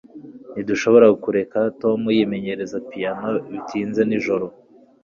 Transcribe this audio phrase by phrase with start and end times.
[0.53, 4.45] Ntidushobora kureka Tom yimenyereza piyano bitinze nijoro